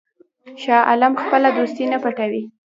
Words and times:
شاه 0.61 0.83
عالم 0.89 1.13
خپله 1.21 1.49
دوستي 1.57 1.85
نه 1.91 1.97
پټوي. 2.03 2.43